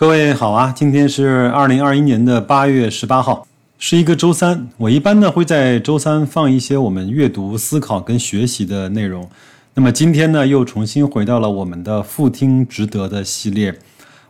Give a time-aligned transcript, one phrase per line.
[0.00, 3.46] 各位好啊，今天是二零二一年的八月十八号，
[3.78, 4.66] 是一个周三。
[4.78, 9.28] 我一般呢会在周三放一些我们阅读、思考跟学习的内容。
[9.74, 13.78] 那么今天呢又重新回到了我们的“复听值得”的系列。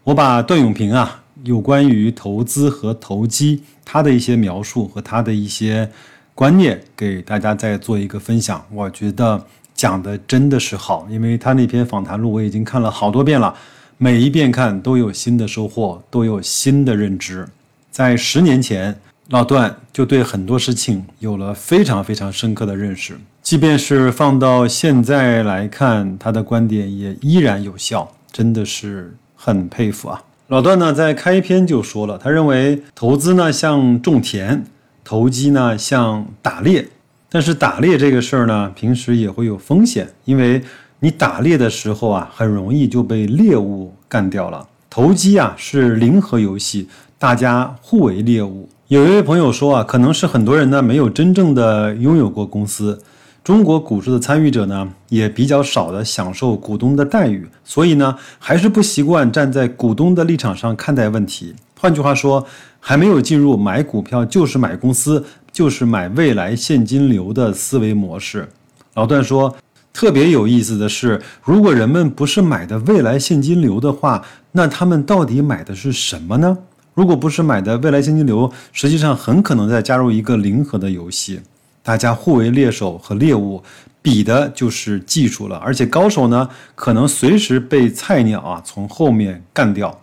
[0.03, 5.89] 我把段永平啊有关于投资和投机他的一些描述和他的一些
[6.35, 8.61] 观念给大家再做一个分享。
[8.73, 9.41] 我觉得。
[9.73, 13.55] 讲的真的是好，因为他那篇访谈录我已经看了好多遍了，
[14.03, 17.47] 每一遍看都有新的收获，都有新的认知。
[17.91, 30.25] 在十年前，老段就对很多事情有了非常非常深刻的认识，即便是放到现在来看，他的观点也依然有效，真的是很佩服啊。
[30.49, 34.65] 老段呢在开篇就说了，他认为投资呢像种田，
[35.05, 36.89] 投机呢像打猎。
[37.29, 40.63] 但是打猎这个事儿呢，平时也会有风险，因为
[41.03, 44.69] 你打猎的时候啊，很容易就被猎物干掉了。
[44.91, 48.69] 投机啊是零和游戏，大家互为猎物。
[48.89, 53.01] 有一位朋友说啊，可能是很多人呢没有真正的拥有过公司，
[53.43, 61.55] 中国股市的参与者呢也比较少的享受股东的待遇，所以呢还是不习惯站在股东的立场上看待问题。
[61.81, 62.47] 换句话说，
[62.79, 65.25] 还没有进入买股票就是买公司。
[65.53, 68.49] 就是买未来现金流的思维模式。
[68.95, 69.53] 老段说，
[69.93, 76.57] 特别有意思的是，如果人们不是买的未来现金流的话，那他们到底买的是什么呢？
[76.95, 81.41] 如果不是买的未来现金流，实际上很可能再加入一个零和的游戏，
[81.83, 83.63] 大家互为猎手和猎物，
[84.01, 85.57] 比的就是技术了。
[85.57, 90.01] 而且高手呢，可能随时被菜鸟啊从后面干掉。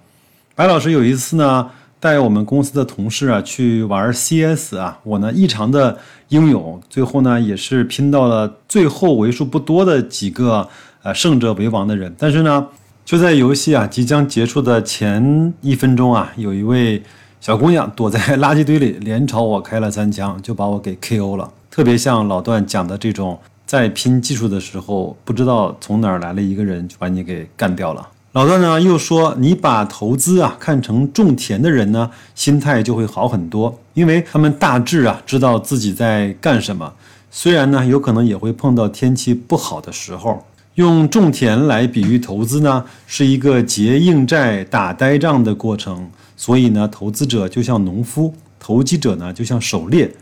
[0.53, 1.69] 白老师有一次呢。
[1.99, 5.97] 带我们公司的同事啊去玩 CS 啊，我呢异常的
[6.29, 10.69] 英勇，最后呢也是拼到了最后为数不多的几个
[11.01, 12.13] 呃胜者为王的人。
[12.17, 12.67] 但是呢，
[13.03, 17.01] 就在游戏啊即将结束的前一分钟啊，有一位
[17.41, 21.51] 小姑娘躲在垃圾堆里，连朝我开了三枪，就把我给 KO 了。
[21.71, 28.07] 特别像老段讲的这种，在拼技术的时候，不知道从哪儿来了一个人就把你给干掉了。
[28.37, 36.93] 老段呢又说：“你把投资啊看成种田的人呢，心态就会好很多，因为他们大致啊知道自己在干什么。
[37.31, 40.45] 虽然呢有可能也会碰到天气不好的时候。
[40.75, 46.07] 用种田来比喻投资呢，是一个结硬债、打呆仗的过程。
[46.35, 50.13] 所以呢，投资者就像农夫，投机者呢就像狩猎。”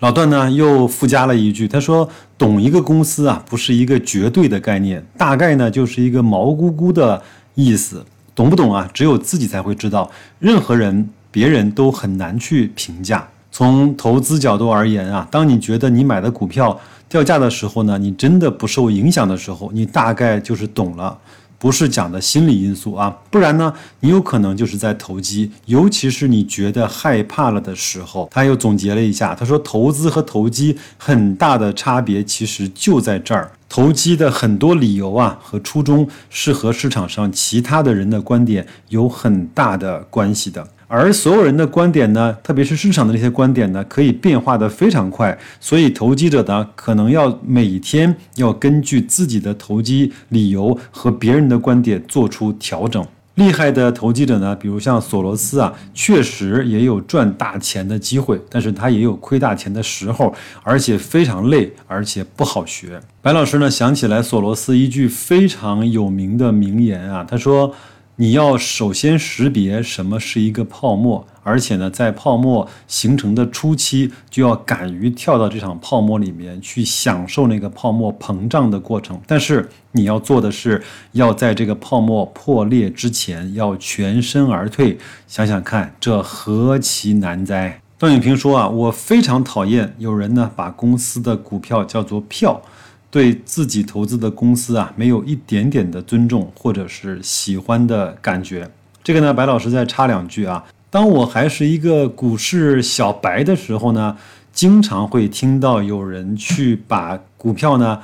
[0.00, 2.08] 老段呢又附加了一句，他说
[2.38, 7.22] ：“懂一个公司啊，不是一个绝对的概念，大概呢就是一个毛估估的。”
[7.58, 8.88] 意思懂不懂啊？
[8.94, 10.08] 只有自己才会知道。
[10.38, 13.26] 任何人、别人都很难去评价。
[13.50, 21.18] 从投资角度而言啊，当你觉得你买的股票掉价的时候呢，你真的不受影响的时候，你大概就是懂了。
[21.58, 25.50] 不是讲的心理因素啊，不然呢，你有可能就是在投机。
[25.66, 28.28] 尤其是你觉得害怕了的时候。
[28.30, 33.50] 他又总结了一下，他说，投资和投机很大的差别其实就在这儿。
[33.68, 53.06] 投机的很多理由啊和初衷是和市场上其他的人的观点有很大的关系的，而所有人的观点呢，特别是市场的这些观点呢，可以变化的非常快，所以投机者呢，可能要每天要根据自己的投机理由和别人的观点做出调整。
[53.34, 62.98] 厉害的投机者呢，比如像索罗斯啊，确实也有赚大钱的机会，但是他也有亏大钱的时候，而且非常累，而且不好学。
[63.20, 67.74] 白老师呢想起来索罗斯一句非常有名的名言啊，他说。
[68.20, 79.20] 你要首先识别什么是一个泡沫，而且呢，在泡沫形成的初期，就要敢于跳到这场泡沫里面去享受那个泡沫膨胀的过程。
[79.24, 84.98] 但是你要做的是，要在这个泡沫破裂之前，要全身而退。
[85.28, 87.80] 想想看，这何其难哉！
[87.98, 92.60] 段永平说啊，我非常讨厌有人呢把公司的股票叫做票。
[93.10, 98.70] 对自己投资的公司啊，没有一点点的尊重或者是喜欢的感觉。
[99.02, 100.62] 这个呢，白老师再插两句啊。
[100.90, 104.14] 当我还是一个股市小白的时候呢，
[104.52, 107.98] 经常会听到有人去把股票呢，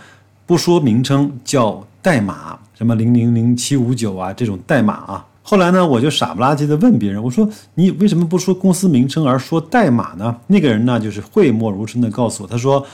[0.46, 5.26] 不说名称叫代码，什么零零零七五九啊这种代码啊。
[5.42, 10.34] 后来呢，我就傻不拉几的问别人，我说你为什么不说公司名称而说代码呢？
[10.46, 12.86] 那个人呢，就是讳莫如深的告诉我，他说。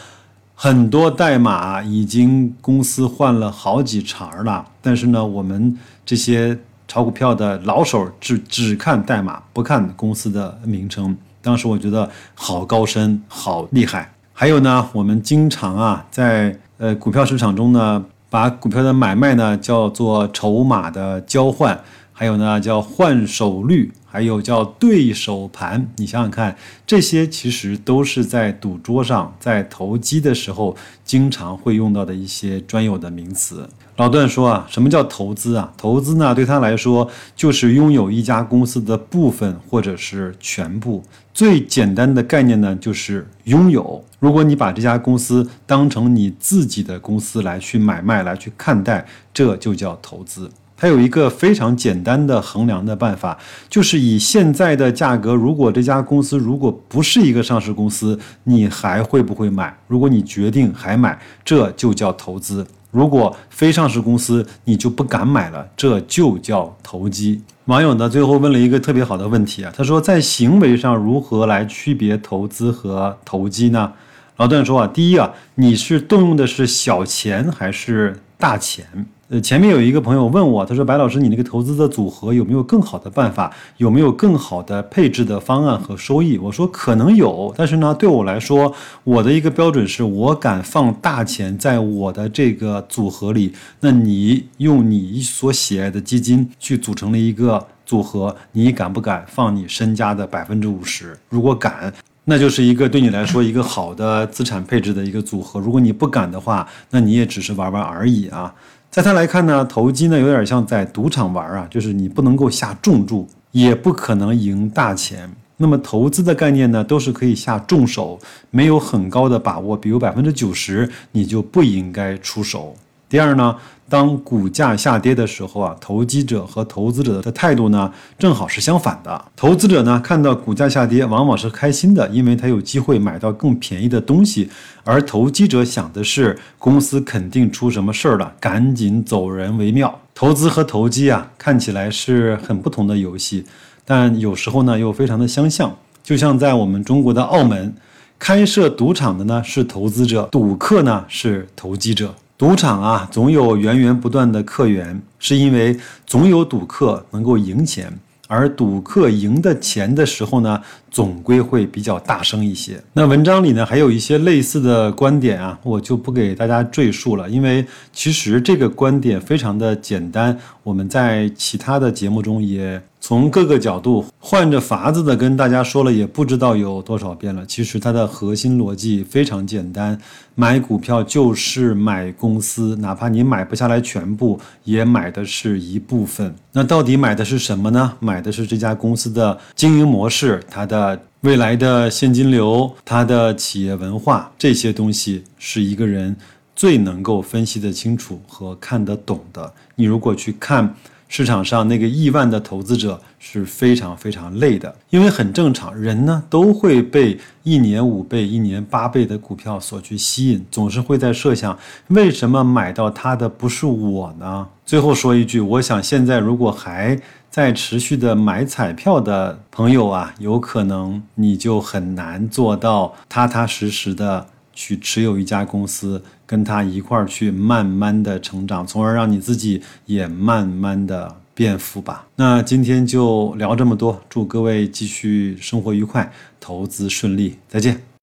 [0.62, 5.74] 很多代码已经公司换了好几茬了，但是呢，我们
[6.04, 6.54] 这些
[6.86, 11.16] 炒股票的老手只只看代码，不看公司的名称。
[11.40, 14.12] 当时我觉得好高深，好厉害。
[14.34, 21.80] 还有呢，我们经常啊，在呃股票市场中呢，把股票的买卖呢叫做筹码的交换。
[22.12, 25.88] 还有呢叫换手率，还有叫对手盘。
[25.96, 33.68] 你想想看，这些其实都是在赌桌上，在投机的时候经常会用到的一些专有的名词。
[33.96, 35.72] 老段说啊，什么叫投资啊？
[35.76, 41.02] 投资呢，对他来说就是拥有一家公司的部分或者是全部。
[41.32, 44.02] 最简单的概念呢，就是拥有。
[44.18, 50.50] 如果你把这家公司当成你自己的公司来去买卖、来去看待，这就叫投资。
[50.80, 53.38] 它有一个非常简单的衡量的办法，
[53.68, 59.76] 就是以现在的价格，如果这家公司如果不是一个上市公司，你还会不会买？
[59.86, 62.66] 如果你决定还买，这就叫投资。
[62.90, 67.42] 如果非上市公司，你就不敢买了，这就叫投机。
[67.66, 73.92] 网友呢最后问了一个特别好的问题啊，他说在行为上如何来区别投资和投机呢？
[74.38, 78.86] 老段说啊，第一啊，你是动用的是小钱还是大钱？
[79.30, 83.54] 呃，前面有一个朋友问我，他说：“白老师，你那个投资的组合有没有更好的办法？
[83.76, 88.74] 有没有更好的配置的方案和收益？”我说：“可能有，但是呢，对我来说，
[89.04, 93.52] 我的一个标准是我敢放大钱在我的这个组合里。
[93.78, 101.16] 那你用你所喜爱的基金去组成了一个组合，你敢不敢放你身家的百分之五十？
[101.28, 101.92] 如果敢，
[102.24, 105.60] 那就是一个对你来说一个好的资产配置的一个组合。
[105.60, 108.52] 如果你不敢的话，那你也只是玩玩而已啊。”
[108.90, 115.30] 在他来看呢，投机呢有点像在赌场玩啊，就是你不能够下重注，也不可能赢大钱。
[115.58, 118.18] 那么投资的概念呢，都是可以下重手，
[118.50, 122.74] 没有很高的把握，比如百分之九十，你就不应该出手。
[123.10, 123.56] 第二呢，
[123.88, 129.24] 当股价下跌的时候啊，投机者和投资者的态度呢，正好是相反的。
[129.34, 134.48] 投资者呢，看到股价下跌，往往是开心的，因为他有机会买到更便宜的东西；
[134.84, 139.98] 而投机者想的是，公司肯定出什么事儿了，赶紧走人为妙。
[140.14, 143.44] 投资和投机啊，看起来是很不同的游戏，
[143.84, 145.76] 但有时候呢，又非常的相像。
[146.04, 147.74] 就像在我们中国的澳门，
[148.20, 152.14] 开设赌场的呢是投资者，赌客呢是投机者。
[152.40, 157.92] 赌场啊，总有源源不断的客源，是因为总有赌客能够赢钱，
[158.28, 160.58] 而赌客赢的钱的时候呢，
[160.90, 162.82] 总归会比较大声一些。
[162.94, 172.80] 那文章里呢，还有一些类似的观点啊，我就不给大家赘述了，因为其实这个观点非常的简单，我们在其他的节目中也。
[173.00, 177.44] 从各个角度换着法子的跟大家说了，也不知道有多少遍了。
[177.46, 179.98] 其实它的核心逻辑非常简单：
[180.34, 186.34] 买股票就是买公司，哪怕你买不下来全部，也买的是一部分。
[186.52, 187.96] 那到底买的是什么呢？
[188.00, 196.14] 买的是这家公司的经营模式，它的未来的现金流，它的企业文化，这些东西是一个人
[196.54, 199.50] 最能够分析得清楚和看得懂的。
[199.74, 200.74] 你如果去看。
[201.10, 211.58] 市场上那个亿万的投资者是非常非常累的，因为很正常，人呢都会被一年五倍、一年八倍的股票所去吸引，总是会在设想
[211.88, 214.46] 为什么买到它的不是我呢？
[214.64, 216.96] 最后说一句，我想现在如果还
[217.28, 224.24] 在持续的买彩票的朋友啊，有可能你就很难做到踏踏实实的。
[224.52, 232.06] 去持有一家公司，跟他一块儿去慢慢的成长，从而让你自己也慢慢的变富吧。
[232.16, 237.89] 那今天就聊这么多，祝各位继续生活愉快，投资顺利，再见。